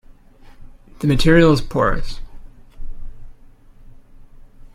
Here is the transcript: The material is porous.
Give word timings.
The 0.97 1.05
material 1.05 1.51
is 1.53 1.61
porous. 1.61 2.21